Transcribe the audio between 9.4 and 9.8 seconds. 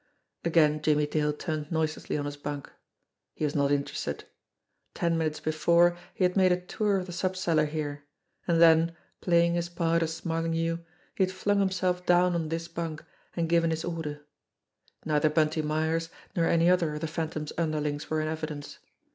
his